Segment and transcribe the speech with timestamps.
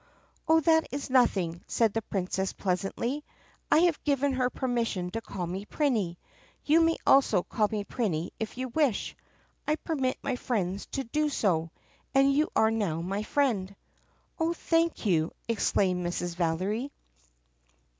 [0.49, 3.23] ""Oh, that is nothing," said the Princess pleasantly.
[3.71, 6.17] "I have given her permission to call me 'Prinny.'
[6.65, 9.15] You may also call me 'Prinny,' if you wish.
[9.67, 11.69] I permit my friends to do so,
[12.15, 13.75] and you are now my friend."
[14.39, 16.33] "Oh, thank you," exclaimed Mrs.
[16.35, 16.91] Valery.